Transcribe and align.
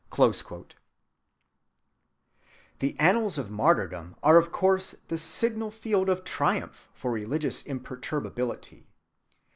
(171) 0.09 0.65
The 2.79 2.99
annals 2.99 3.37
of 3.37 3.51
martyrdom 3.51 4.15
are 4.23 4.37
of 4.37 4.51
course 4.51 4.95
the 5.09 5.17
signal 5.19 5.69
field 5.69 6.09
of 6.09 6.23
triumph 6.23 6.89
for 6.95 7.11
religious 7.11 7.61
imperturbability. 7.61 8.87